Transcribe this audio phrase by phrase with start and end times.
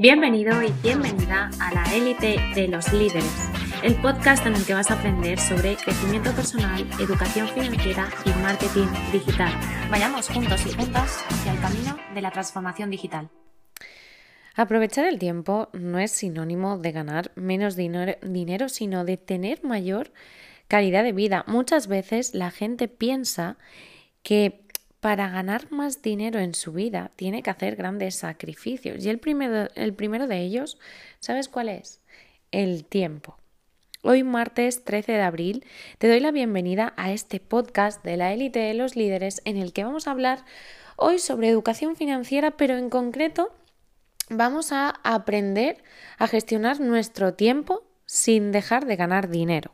[0.00, 3.50] Bienvenido y bienvenida a la élite de los líderes,
[3.82, 8.86] el podcast en el que vas a aprender sobre crecimiento personal, educación financiera y marketing
[9.10, 9.52] digital.
[9.90, 13.28] Vayamos juntos y juntas hacia el camino de la transformación digital.
[14.54, 20.12] Aprovechar el tiempo no es sinónimo de ganar menos dinero, sino de tener mayor
[20.68, 21.42] calidad de vida.
[21.48, 23.56] Muchas veces la gente piensa
[24.22, 24.60] que
[25.00, 29.04] para ganar más dinero en su vida tiene que hacer grandes sacrificios.
[29.04, 30.78] Y el primero, el primero de ellos,
[31.20, 32.00] ¿sabes cuál es?
[32.50, 33.36] El tiempo.
[34.02, 35.64] Hoy martes 13 de abril
[35.98, 39.72] te doy la bienvenida a este podcast de la élite de los líderes en el
[39.72, 40.44] que vamos a hablar
[40.96, 43.52] hoy sobre educación financiera, pero en concreto
[44.30, 45.82] vamos a aprender
[46.18, 49.72] a gestionar nuestro tiempo sin dejar de ganar dinero.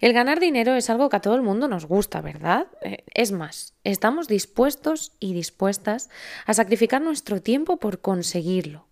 [0.00, 2.66] El ganar dinero es algo que a todo el mundo nos gusta, ¿verdad?
[2.80, 6.08] Eh, es más, estamos dispuestos y dispuestas
[6.46, 8.86] a sacrificar nuestro tiempo por conseguirlo.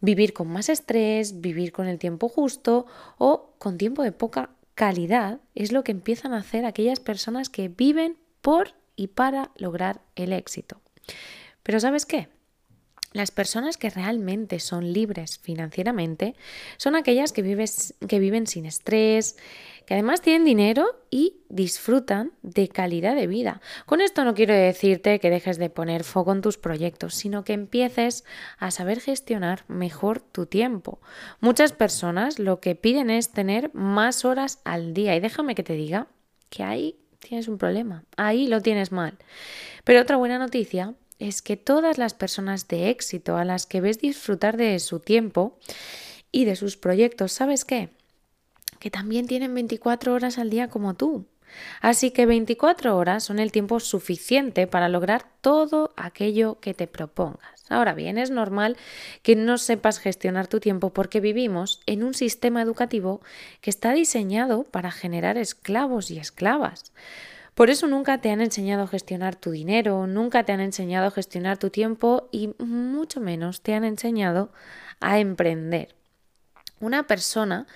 [0.00, 2.84] Vivir con más estrés, vivir con el tiempo justo
[3.16, 7.68] o con tiempo de poca calidad es lo que empiezan a hacer aquellas personas que
[7.68, 10.80] viven por y para lograr el éxito.
[11.62, 12.28] Pero ¿sabes qué?
[13.14, 16.34] Las personas que realmente son libres financieramente
[16.78, 19.36] son aquellas que, viven sin estrés,
[19.86, 23.60] que además tienen dinero y disfrutan de calidad de vida.
[23.86, 27.52] Con esto no quiero decirte que dejes de poner foco en tus proyectos, sino que
[27.52, 28.24] empieces
[28.58, 31.00] a saber gestionar mejor tu tiempo.
[31.38, 35.74] Muchas personas lo que piden es tener más horas al día y déjame que te
[35.74, 36.08] diga
[36.50, 39.18] que ahí tienes un problema, ahí lo tienes mal.
[39.84, 43.98] Pero otra buena noticia es que todas las personas de éxito a las que ves
[43.98, 45.58] disfrutar de su tiempo
[46.32, 47.90] y de sus proyectos, ¿sabes qué?
[48.80, 51.26] Que también tienen 24 horas al día como tú.
[51.80, 57.64] Así que 24 horas son el tiempo suficiente para lograr todo aquello que te propongas.
[57.68, 58.76] Ahora bien, es normal
[59.22, 63.20] que no sepas gestionar tu tiempo porque vivimos en un sistema educativo
[63.60, 66.92] que está diseñado para generar esclavos y esclavas.
[67.54, 71.10] Por eso nunca te han enseñado a gestionar tu dinero, nunca te han enseñado a
[71.12, 74.52] gestionar tu tiempo y mucho menos te han enseñado
[75.00, 75.94] a emprender.
[76.80, 77.66] Una persona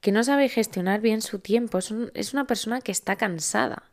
[0.00, 3.84] que no sabe gestionar bien su tiempo es, una persona que está cansada.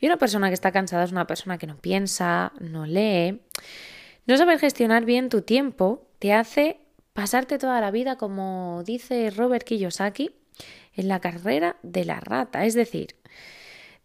[0.00, 3.42] Y una persona que está cansada es una persona que no piensa, no lee.
[4.26, 6.80] No saber gestionar bien tu tiempo te hace
[7.12, 10.30] pasarte toda la vida, como dice Robert Kiyosaki,
[10.94, 12.64] en la carrera de la rata.
[12.64, 13.16] Es decir,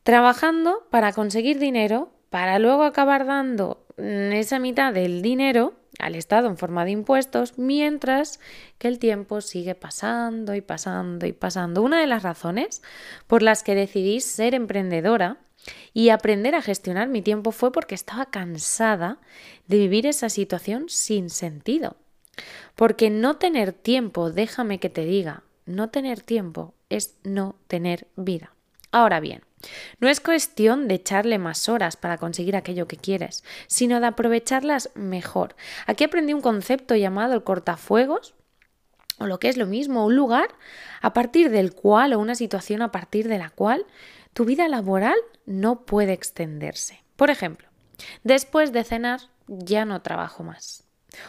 [0.03, 6.58] trabajando para conseguir dinero, para luego acabar dando esa mitad del dinero al Estado en
[6.58, 8.40] forma de impuestos, mientras
[8.78, 11.81] que el tiempo sigue pasando y pasando y pasando.
[11.81, 12.81] Una de las razones
[13.28, 15.38] por las que decidí ser emprendedora
[15.94, 19.20] y aprender a gestionar mi tiempo fue porque estaba cansada
[19.68, 21.96] de vivir esa situación sin sentido.
[22.75, 28.53] Porque no tener tiempo, déjame que te diga, no tener tiempo es no tener vida.
[28.91, 29.44] Ahora bien,
[30.00, 34.90] no es cuestión de echarle más horas para conseguir aquello que quieres, sino de aprovecharlas
[34.96, 35.56] mejor.
[35.85, 38.35] Aquí aprendí un concepto llamado el cortafuegos,
[39.19, 40.50] o lo que es lo mismo, un lugar
[41.02, 43.85] a partir del cual o una situación a partir de la cual
[44.34, 47.03] tu vida laboral no puede extenderse.
[47.16, 47.68] Por ejemplo,
[48.23, 50.84] después de cenar ya no trabajo más.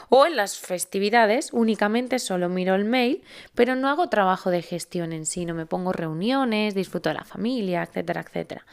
[0.08, 3.22] O en las festividades únicamente solo miro el mail,
[3.54, 7.24] pero no hago trabajo de gestión en sí, no me pongo reuniones, disfruto de la
[7.24, 8.66] familia, etcétera, etcétera.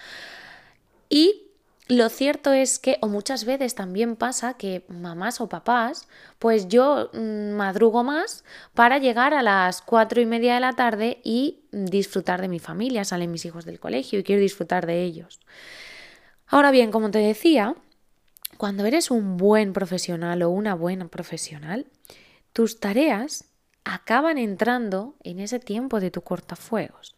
[1.10, 1.48] Y
[1.92, 6.08] lo cierto es que, o muchas veces también pasa que mamás o papás,
[6.40, 11.20] pues yo mm, madrugo más para llegar a las cuatro y media de la tarde
[11.24, 15.42] y disfrutar de mi familia, salen mis hijos del colegio y quiero disfrutar de ellos.
[16.48, 17.76] Ahora bien, como te decía,
[18.62, 21.88] cuando eres un buen profesional o una buena profesional,
[22.54, 23.46] tus tareas
[23.86, 27.16] acaban entrando en ese tiempo de tu cortafuegos.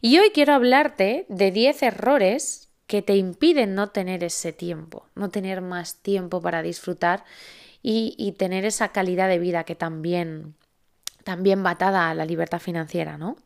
[0.00, 5.28] Y hoy quiero hablarte de 10 errores que te impiden no tener ese tiempo, no
[5.28, 7.26] tener más tiempo para disfrutar
[7.82, 10.54] y, tener esa calidad de vida que también,
[11.24, 13.36] también va atada a la libertad financiera, ¿no?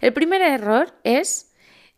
[0.00, 1.52] El primer error es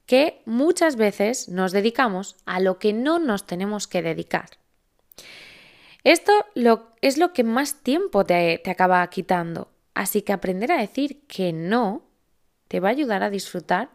[0.04, 4.59] que muchas veces nos dedicamos a lo que no nos tenemos que dedicar.
[6.04, 6.32] Esto
[7.00, 9.70] es lo que más tiempo te, te acaba quitando.
[9.94, 12.06] Así que aprender a decir que no
[12.68, 13.90] te va a ayudar a disfrutar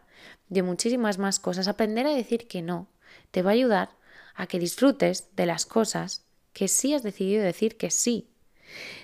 [0.48, 1.68] de muchísimas más cosas.
[1.68, 2.88] Aprender a decir que no
[3.30, 3.90] te va a ayudar
[4.34, 8.28] a que disfrutes de las cosas que sí has decidido decir que sí.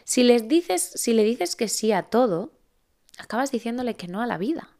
[0.04, 2.52] Si les dices, si le dices que sí a todo,
[3.18, 4.70] acabas diciéndole que no a la vida.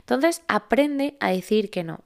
[0.00, 2.00] Entonces, aprende a decir que no.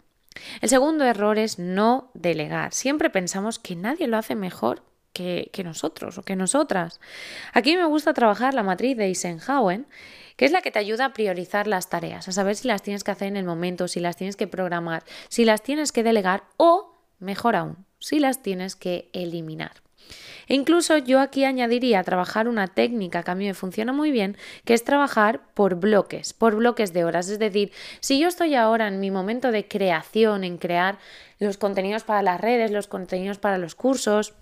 [0.60, 2.72] El segundo error es no delegar.
[2.72, 4.82] Siempre pensamos que nadie lo hace mejor
[5.20, 7.00] que, nosotros o que nosotras.
[7.52, 9.84] Aquí me gusta trabajar la matriz de Eisenhower,
[10.36, 13.04] que es la que te ayuda a priorizar las tareas, a saber si las tienes
[13.04, 16.44] que hacer en el momento, si las tienes que programar, si las tienes que delegar
[16.56, 19.72] o, mejor aún, si las tienes que eliminar.
[20.48, 24.36] E incluso yo aquí añadiría trabajar una técnica que a mí me funciona muy bien,
[24.64, 27.28] que es trabajar por bloques, por bloques de horas.
[27.28, 27.70] Es decir,
[28.00, 30.98] si yo estoy ahora en mi momento de creación, en crear
[31.38, 34.34] los contenidos para las redes, los contenidos para los cursos,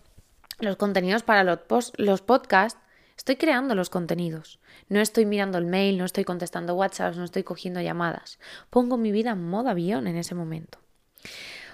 [0.58, 2.81] los contenidos para los, podcasts,
[3.16, 4.58] estoy creando los contenidos.
[4.88, 8.38] No estoy mirando el mail, no estoy contestando WhatsApp, no estoy cogiendo llamadas.
[8.70, 10.78] Pongo mi vida en modo avión en ese momento.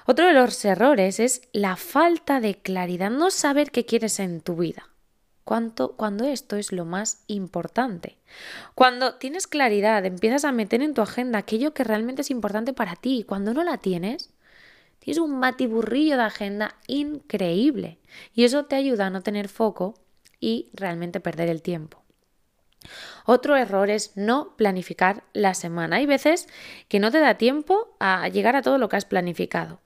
[0.06, 4.56] Otro de los errores es la falta de claridad, no saber qué quieres en tu
[4.56, 4.90] vida.
[5.44, 8.18] Cuánto, cuando esto es lo más importante.
[8.74, 12.96] Cuando tienes claridad, empiezas a meter en tu agenda aquello que realmente es importante para
[12.96, 13.24] ti.
[13.28, 14.33] Cuando no la tienes,
[15.04, 17.98] tienes un matiburrillo de agenda increíble.
[18.34, 19.94] Y eso te ayuda a no tener foco
[20.40, 22.02] y realmente perder el tiempo.
[23.26, 25.96] Otro error es no planificar la semana.
[25.96, 26.48] Hay veces
[26.88, 29.80] que no te da tiempo a llegar a todo lo que has planificado.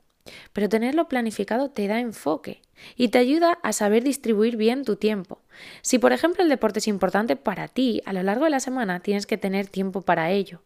[0.53, 2.63] Pero tenerlo planificado te da enfoque
[2.97, 5.41] y te ayuda a saber distribuir bien tu tiempo.
[5.83, 9.01] Si por ejemplo el deporte es importante para ti, a lo largo de la semana
[9.01, 10.63] tienes que tener tiempo para ello.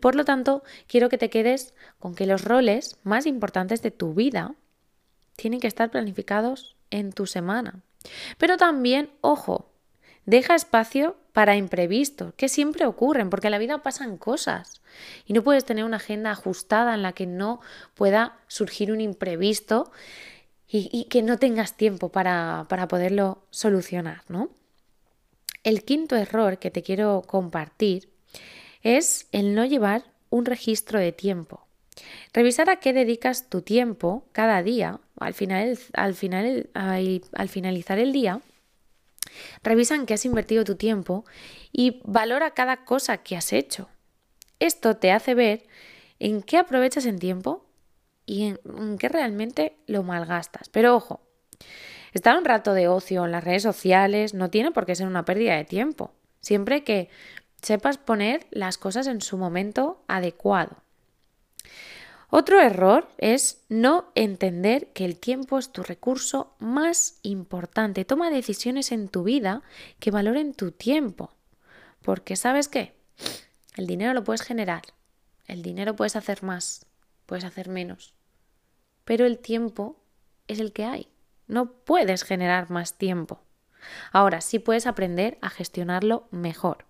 [0.00, 4.14] Por lo tanto, quiero que te quedes con que los roles más importantes de tu
[4.14, 4.54] vida
[5.36, 7.80] tienen que estar planificados en tu semana.
[8.38, 9.70] Pero también, ojo,
[10.26, 14.80] Deja espacio para imprevistos, que siempre ocurren, porque en la vida pasan cosas
[15.24, 17.60] y no puedes tener una agenda ajustada en la que no
[17.94, 19.90] pueda surgir un imprevisto
[20.72, 24.50] y, que no tengas tiempo para, para poderlo solucionar, ¿no?
[25.64, 28.08] El quinto error que te quiero compartir
[28.82, 31.66] es el no llevar un registro de tiempo.
[32.32, 38.12] Revisar a qué dedicas tu tiempo cada día, al, final, al, final, al finalizar el
[38.12, 38.40] día,
[39.62, 41.24] Revisa en qué has invertido tu tiempo
[41.72, 43.88] y valora cada cosa que has hecho.
[44.58, 45.66] Esto te hace ver
[46.18, 47.64] en qué aprovechas en tiempo
[48.30, 50.68] y en, qué realmente lo malgastas.
[50.68, 51.20] Pero ojo,
[52.12, 55.24] estar un rato de ocio en las redes sociales no tiene por qué ser una
[55.24, 57.08] pérdida de tiempo, siempre que
[57.60, 60.76] sepas poner las cosas en su momento adecuado.
[62.28, 68.04] Otro error es no entender que el tiempo es tu recurso más importante.
[68.04, 69.62] Toma decisiones en tu vida
[69.98, 71.32] que valoren tu tiempo.
[72.00, 72.94] Porque sabes qué?
[73.76, 74.82] El dinero lo puedes generar.
[75.48, 76.86] El dinero puedes hacer más,
[77.26, 78.14] puedes hacer menos.
[79.04, 79.96] Pero el tiempo
[80.48, 81.08] es el que hay.
[81.46, 83.40] No puedes generar más tiempo.
[84.12, 86.84] Ahora sí puedes aprender a gestionarlo mejor.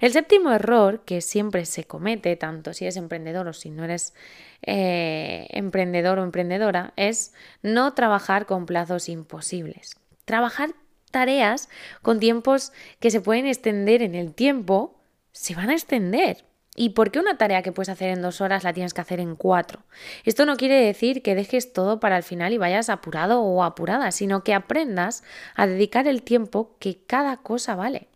[0.00, 4.14] El séptimo error que siempre se comete, tanto si eres emprendedor o si no eres
[4.62, 7.32] eh, emprendedor o emprendedora, es
[7.62, 9.96] no trabajar con plazos imposibles.
[10.24, 10.70] Trabajar
[11.10, 11.68] tareas
[12.00, 14.98] con tiempos que se pueden extender en el tiempo,
[15.30, 16.44] se van a extender.
[16.74, 19.20] ¿Y por qué una tarea que puedes hacer en dos horas la tienes que hacer
[19.20, 19.82] en cuatro?
[20.24, 24.10] Esto no quiere decir que dejes todo para el final y vayas apurado o apurada,
[24.10, 25.22] sino que aprendas
[25.54, 28.08] a dedicar el tiempo que cada cosa vale.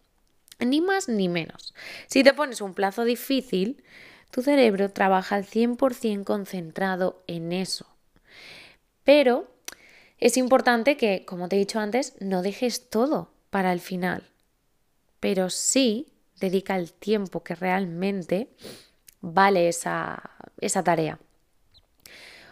[0.59, 1.75] Ni más ni menos.
[2.07, 3.85] Si te pones un plazo difícil,
[4.31, 7.87] tu cerebro trabaja al 100% concentrado en eso.
[9.05, 9.51] Pero
[10.19, 14.31] es importante que, como te he dicho antes, no dejes todo para el final.
[15.21, 16.09] Pero sí
[16.41, 18.49] dedica el tiempo que realmente
[19.21, 21.19] vale esa, esa tarea.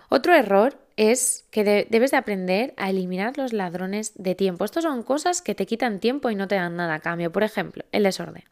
[0.09, 4.65] Otro error es que debes de aprender a eliminar los ladrones de tiempo.
[4.65, 7.33] Estos son cosas que te quitan tiempo y no te dan nada a cambio.
[7.33, 8.45] Por ejemplo, el desorden.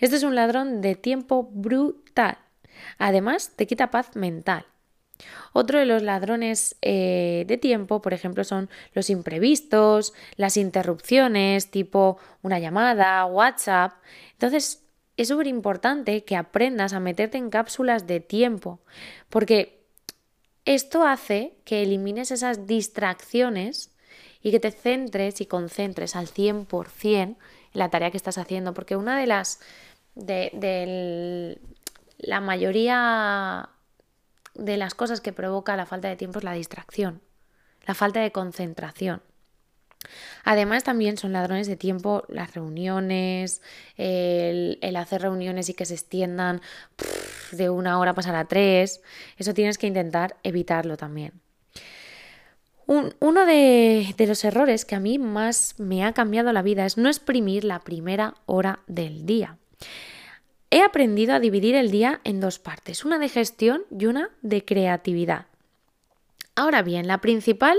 [0.00, 2.38] Este es un ladrón de tiempo brutal.
[2.98, 4.66] Además, te quita paz mental.
[5.52, 12.18] Otro de los ladrones eh, de tiempo, por ejemplo, son los imprevistos, las interrupciones, tipo
[12.42, 13.92] una llamada, WhatsApp.
[14.32, 14.84] Entonces,
[15.16, 18.80] es súper importante que aprendas a meterte en cápsulas de tiempo,
[19.28, 19.78] porque
[20.64, 23.90] esto hace que elimines esas distracciones
[24.42, 27.36] y que te centres y concentres al 100% en
[27.72, 29.60] la tarea que estás haciendo, porque una de las
[30.14, 31.58] de,
[32.18, 33.68] la mayoría
[34.58, 37.22] de las cosas que provoca la falta de tiempo es la distracción,
[37.86, 39.22] la falta de concentración.
[40.44, 43.62] Además, también son ladrones de tiempo las reuniones,
[43.96, 46.60] el, hacer reuniones y que se extiendan
[47.52, 49.00] de una hora pasar a tres.
[49.36, 51.32] Eso tienes que intentar evitarlo también.
[52.86, 56.96] uno de, de los errores que a mí más me ha cambiado la vida es
[56.96, 59.58] no exprimir la primera hora del día.
[60.70, 64.64] He aprendido a dividir el día en dos partes, una de gestión y una de
[64.64, 65.46] creatividad.
[66.56, 67.78] Ahora bien, la principal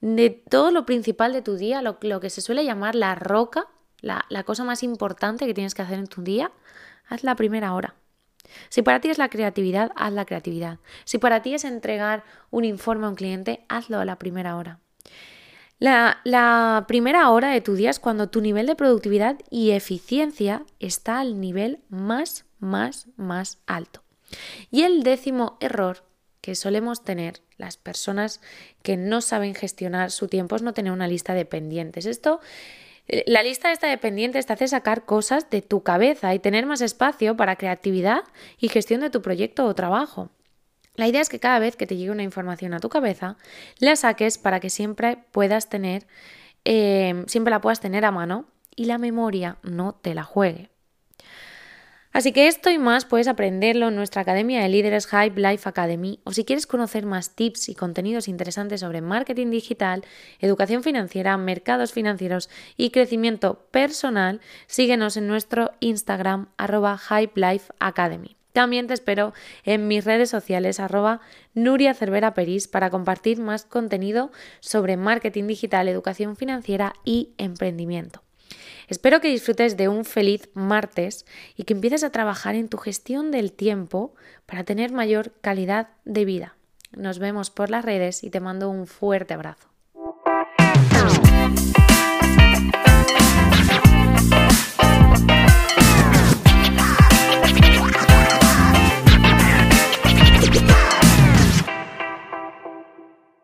[0.00, 3.68] de todo lo principal de tu día, lo, que se suele llamar la roca,
[4.00, 6.50] la, la cosa más importante que tienes que hacer en tu día,
[7.08, 7.94] haz la primera hora.
[8.68, 10.78] Si para ti es la creatividad, haz la creatividad.
[11.04, 14.80] Si para ti es entregar un informe a un cliente, hazlo a la primera hora.
[15.78, 21.20] La, primera hora de tu día es cuando tu nivel de productividad y eficiencia está
[21.20, 24.02] al nivel más, más, más alto.
[24.70, 26.04] Y el décimo error
[26.40, 28.40] que solemos tener las personas
[28.82, 32.06] que no saben gestionar su tiempo es no tener una lista de pendientes.
[32.06, 32.40] Esto
[33.06, 36.66] eh, la lista esta de pendientes te hace sacar cosas de tu cabeza y tener
[36.66, 38.22] más espacio para creatividad
[38.58, 40.30] y gestión de tu proyecto o trabajo.
[40.96, 43.36] La idea es que cada vez que te llegue una información a tu cabeza,
[43.78, 46.06] la saques para que siempre puedas tener,
[46.64, 48.46] eh, siempre la puedas tener a mano
[48.76, 50.70] y la memoria no te la juegue.
[52.14, 56.20] Así que esto y más puedes aprenderlo en nuestra Academia de Líderes Hype Life Academy
[56.22, 60.04] o si quieres conocer más tips y contenidos interesantes sobre marketing digital,
[60.38, 68.36] educación financiera, mercados financieros y crecimiento personal, síguenos en nuestro Instagram arroba Hype Life Academy.
[68.54, 69.34] También te espero
[69.64, 71.20] en mis redes sociales arroba
[71.54, 74.30] Nuria Cervera Peris para compartir más contenido
[74.60, 78.22] sobre marketing digital, educación financiera y emprendimiento.
[78.86, 83.32] Espero que disfrutes de un feliz martes y que empieces a trabajar en tu gestión
[83.32, 84.14] del tiempo
[84.46, 86.56] para tener mayor calidad de vida.
[86.92, 89.73] Nos vemos por las redes y te mando un fuerte abrazo.